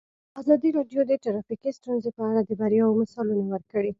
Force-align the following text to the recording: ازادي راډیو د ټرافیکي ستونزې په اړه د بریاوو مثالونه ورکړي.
ازادي 0.41 0.69
راډیو 0.77 1.01
د 1.05 1.11
ټرافیکي 1.23 1.71
ستونزې 1.79 2.09
په 2.17 2.21
اړه 2.29 2.41
د 2.43 2.51
بریاوو 2.59 2.97
مثالونه 3.01 3.43
ورکړي. 3.49 3.89